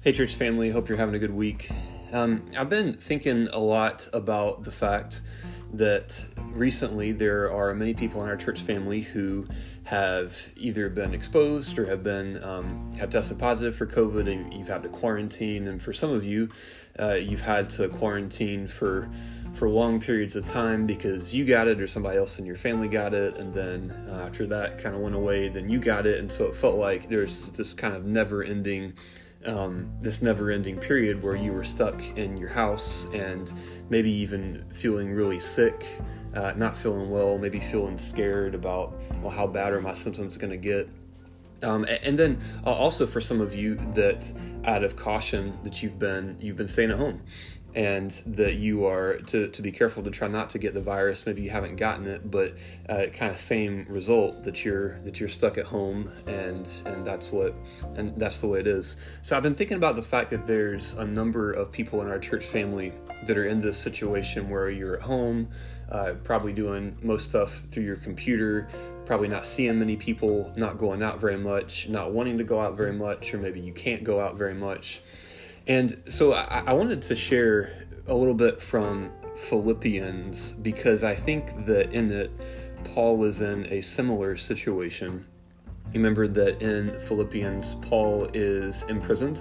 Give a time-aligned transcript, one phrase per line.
[0.00, 0.70] Hey, church family.
[0.70, 1.68] Hope you're having a good week.
[2.12, 5.22] Um, I've been thinking a lot about the fact
[5.72, 9.48] that recently there are many people in our church family who
[9.82, 14.68] have either been exposed or have been um, have tested positive for COVID, and you've
[14.68, 15.66] had to quarantine.
[15.66, 16.48] And for some of you,
[17.00, 19.10] uh, you've had to quarantine for
[19.52, 22.86] for long periods of time because you got it or somebody else in your family
[22.86, 26.20] got it, and then uh, after that kind of went away, then you got it,
[26.20, 28.92] and so it felt like there's this kind of never-ending
[29.48, 33.52] um, this never ending period where you were stuck in your house and
[33.88, 35.86] maybe even feeling really sick,
[36.34, 40.50] uh, not feeling well, maybe feeling scared about, well, how bad are my symptoms going
[40.50, 40.88] to get?
[41.62, 44.32] Um, and then uh, also for some of you that
[44.64, 47.20] out of caution that you've been you've been staying at home
[47.78, 51.24] and that you are to, to be careful to try not to get the virus.
[51.24, 52.54] Maybe you haven't gotten it but
[52.88, 57.30] uh, kind of same result that you're that you're stuck at home and and that's
[57.30, 57.54] what
[57.94, 58.96] and that's the way it is.
[59.22, 62.18] So i've been thinking about the fact that there's a number of people in our
[62.18, 62.92] church family
[63.26, 65.48] that are in this situation where you're at home
[65.92, 68.68] uh, probably doing most stuff through your computer
[69.06, 72.76] probably not seeing many people not going out very much not wanting to go out
[72.76, 75.00] very much or maybe you can't go out very much
[75.68, 81.66] and so I, I wanted to share a little bit from Philippians because I think
[81.66, 82.30] that in it,
[82.84, 85.26] Paul was in a similar situation.
[85.94, 89.40] Remember that in Philippians, Paul is imprisoned,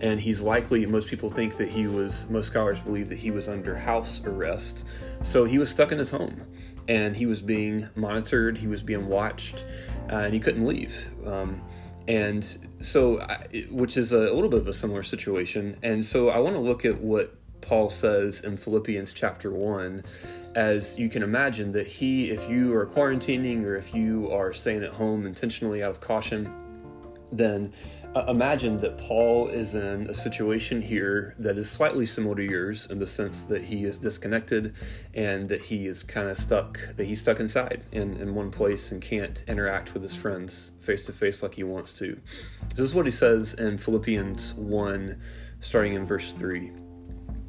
[0.00, 3.48] and he's likely, most people think that he was, most scholars believe that he was
[3.48, 4.84] under house arrest.
[5.22, 6.42] So he was stuck in his home,
[6.88, 9.64] and he was being monitored, he was being watched,
[10.10, 11.10] uh, and he couldn't leave.
[11.26, 11.62] Um,
[12.08, 13.24] and so,
[13.70, 15.76] which is a, little bit of a similar situation.
[15.82, 20.02] And so, I want to look at what Paul says in Philippians chapter 1
[20.54, 24.82] as you can imagine that he, if you are quarantining or if you are staying
[24.82, 26.52] at home intentionally out of caution,
[27.32, 27.72] then
[28.14, 32.90] uh, imagine that Paul is in a situation here that is slightly similar to yours
[32.90, 34.74] in the sense that he is disconnected
[35.14, 38.92] and that he is kind of stuck, that he's stuck inside in, in one place
[38.92, 42.18] and can't interact with his friends face to face like he wants to.
[42.70, 45.20] This is what he says in Philippians 1,
[45.60, 46.72] starting in verse 3.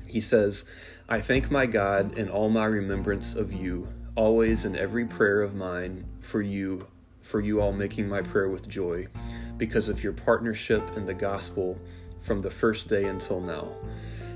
[0.08, 0.66] He says,
[1.08, 5.56] I thank my God in all my remembrance of you, always in every prayer of
[5.56, 6.88] mine for you,
[7.22, 9.08] for you all making my prayer with joy
[9.60, 11.78] because of your partnership in the gospel
[12.20, 13.68] from the first day until now.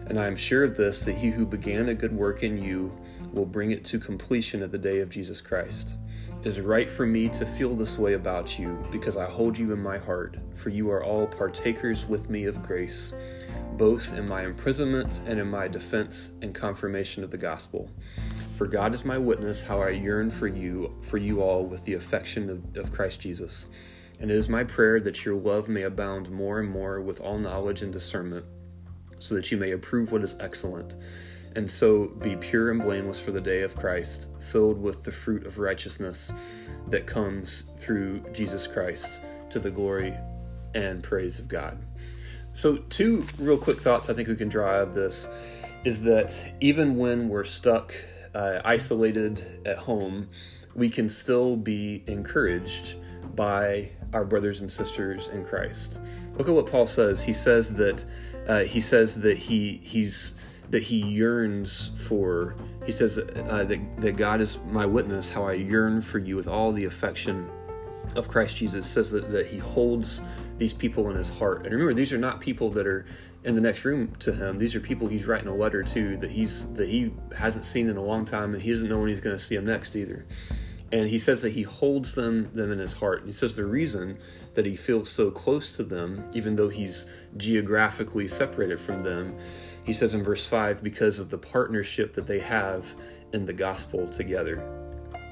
[0.05, 2.95] And I am sure of this that he who began a good work in you
[3.31, 5.95] will bring it to completion at the day of Jesus Christ.
[6.43, 9.71] It is right for me to feel this way about you because I hold you
[9.71, 13.13] in my heart, for you are all partakers with me of grace,
[13.77, 17.89] both in my imprisonment and in my defense and confirmation of the gospel.
[18.57, 21.93] For God is my witness how I yearn for you, for you all with the
[21.93, 23.69] affection of, of Christ Jesus.
[24.19, 27.37] And it is my prayer that your love may abound more and more with all
[27.37, 28.45] knowledge and discernment,
[29.19, 30.95] so that you may approve what is excellent,
[31.55, 35.45] and so be pure and blameless for the day of Christ, filled with the fruit
[35.45, 36.31] of righteousness
[36.87, 40.15] that comes through Jesus Christ to the glory
[40.73, 41.77] and praise of God.
[42.51, 45.27] So, two real quick thoughts I think we can draw out of this
[45.83, 47.93] is that even when we're stuck,
[48.35, 50.29] uh, isolated at home,
[50.75, 52.95] we can still be encouraged
[53.35, 55.99] by our brothers and sisters in Christ.
[56.37, 57.21] Look at what Paul says.
[57.21, 58.05] He says that
[58.47, 60.33] uh, he says that he he's
[60.69, 62.55] that he yearns for.
[62.85, 65.29] He says uh, that that God is my witness.
[65.29, 67.49] How I yearn for you with all the affection
[68.15, 68.87] of Christ Jesus.
[68.87, 70.21] Says that that he holds
[70.57, 71.63] these people in his heart.
[71.63, 73.05] And remember, these are not people that are
[73.43, 74.57] in the next room to him.
[74.57, 77.97] These are people he's writing a letter to that he's that he hasn't seen in
[77.97, 80.25] a long time, and he doesn't know when he's going to see them next either
[80.93, 83.19] and he says that he holds them them in his heart.
[83.19, 84.19] And he says the reason
[84.53, 89.35] that he feels so close to them, even though he's geographically separated from them,
[89.83, 92.95] he says in verse five, because of the partnership that they have
[93.33, 94.61] in the gospel together.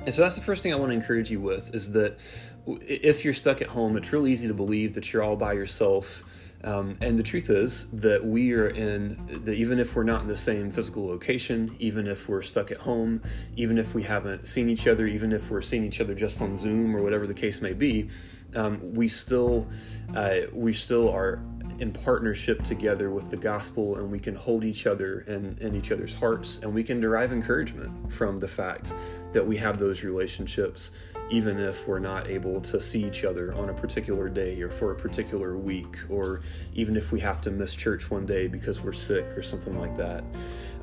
[0.04, 2.18] And so that's the first thing I want to encourage you with is that
[2.66, 6.24] if you're stuck at home, it's real easy to believe that you're all by yourself
[6.64, 10.28] um, and the truth is that we are in, that even if we're not in
[10.28, 13.22] the same physical location, even if we're stuck at home,
[13.56, 16.58] even if we haven't seen each other, even if we're seeing each other just on
[16.58, 18.10] Zoom or whatever the case may be,
[18.56, 19.68] um, we still
[20.16, 21.42] uh, we still are
[21.80, 25.92] in partnership together with the gospel and we can hold each other in, in each
[25.92, 28.94] other's hearts and we can derive encouragement from the fact
[29.32, 30.92] that we have those relationships
[31.32, 34.92] even if we're not able to see each other on a particular day or for
[34.92, 36.42] a particular week, or
[36.74, 39.96] even if we have to miss church one day because we're sick or something like
[39.96, 40.24] that.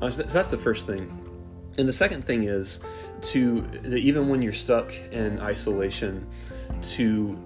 [0.01, 1.25] Uh, so that's the first thing.
[1.77, 2.79] And the second thing is
[3.21, 6.27] to even when you're stuck in isolation,
[6.81, 7.37] to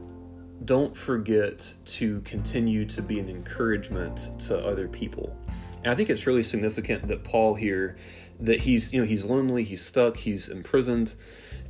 [0.66, 5.38] don't forget to continue to be an encouragement to other people.
[5.84, 7.98] And I think it's really significant that Paul here
[8.44, 11.16] that he's you know he's lonely, he's stuck, he's imprisoned,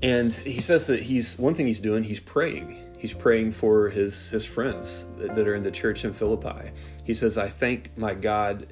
[0.02, 2.78] and he says that he's one thing he's doing, he's praying.
[2.98, 6.72] He's praying for his his friends that are in the church in Philippi.
[7.04, 8.68] He says, "I thank my God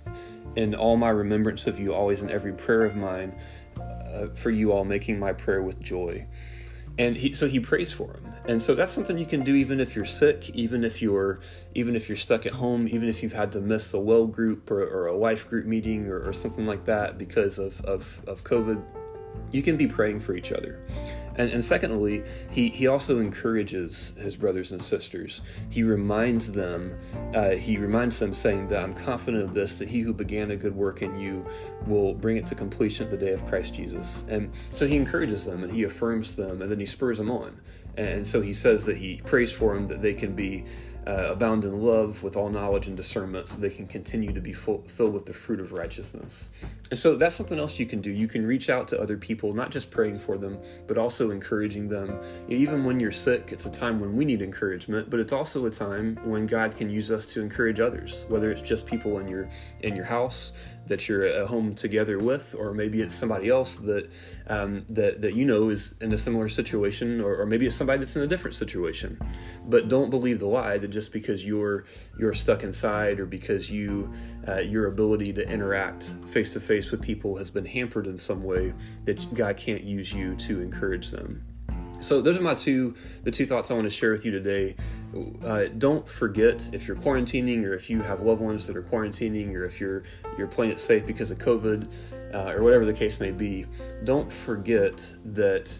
[0.56, 3.36] in all my remembrance of you, always in every prayer of mine,
[3.80, 6.28] uh, for you all, making my prayer with joy."
[6.98, 9.80] and he so he prays for him and so that's something you can do even
[9.80, 11.40] if you're sick even if you're
[11.76, 14.70] even if you're stuck at home even if you've had to miss a well group
[14.72, 18.44] or, or a life group meeting or, or something like that because of, of, of
[18.44, 18.84] covid
[19.52, 20.84] you can be praying for each other
[21.36, 25.42] and, and secondly, he, he also encourages his brothers and sisters.
[25.70, 26.98] He reminds them,
[27.34, 30.56] uh, he reminds them, saying that I'm confident of this, that he who began a
[30.56, 31.46] good work in you
[31.88, 34.26] will bring it to completion at the day of Christ Jesus.
[34.30, 37.60] And so he encourages them and he affirms them and then he spurs them on.
[37.98, 40.66] And so he says that he prays for them that they can be
[41.08, 44.54] uh, abound in love with all knowledge and discernment so they can continue to be
[44.54, 46.50] full, filled with the fruit of righteousness.
[46.92, 48.12] And so that's something else you can do.
[48.12, 51.88] You can reach out to other people, not just praying for them, but also encouraging
[51.88, 52.20] them.
[52.50, 55.72] Even when you're sick, it's a time when we need encouragement, but it's also a
[55.72, 59.50] time when God can use us to encourage others, whether it's just people in your
[59.80, 60.54] in your house,
[60.88, 64.10] that you're at home together with, or maybe it's somebody else that
[64.48, 68.00] um, that that you know is in a similar situation, or, or, maybe it's somebody
[68.00, 69.20] that's in a different situation.
[69.68, 71.86] But don't believe the lie that just because you're
[72.20, 74.12] you're stuck inside, or because you
[74.48, 78.44] uh, your ability to interact face to face with people has been hampered in some
[78.44, 78.74] way,
[79.06, 81.44] that God can't use you to encourage them.
[82.02, 84.76] So those are my two the two thoughts I want to share with you today.
[85.44, 89.54] Uh, don't forget if you're quarantining or if you have loved ones that are quarantining
[89.54, 90.04] or if you're
[90.38, 91.92] you're playing it safe because of COVID
[92.34, 93.66] uh, or whatever the case may be.
[94.04, 95.78] Don't forget that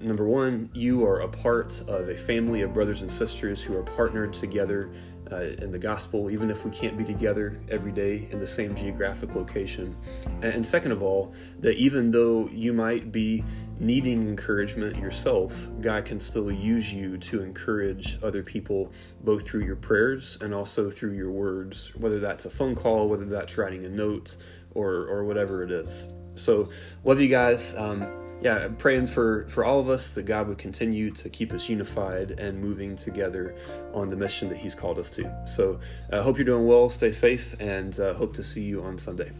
[0.00, 3.82] number one, you are a part of a family of brothers and sisters who are
[3.82, 4.90] partnered together
[5.32, 8.74] uh, in the gospel, even if we can't be together every day in the same
[8.74, 9.96] geographic location.
[10.42, 13.44] And, second of all, that even though you might be
[13.80, 18.92] needing encouragement yourself, God can still use you to encourage other people,
[19.24, 23.26] both through your prayers and also through your words, whether that's a phone call, whether
[23.26, 24.36] that's writing a note,
[24.74, 26.08] or, or whatever it is.
[26.34, 26.68] So,
[27.02, 27.74] love you guys.
[27.74, 31.52] Um, yeah, I'm praying for, for all of us that God would continue to keep
[31.52, 33.54] us unified and moving together
[33.94, 35.32] on the mission that He's called us to.
[35.46, 35.80] So
[36.12, 38.98] I uh, hope you're doing well, stay safe, and uh, hope to see you on
[38.98, 39.32] Sunday.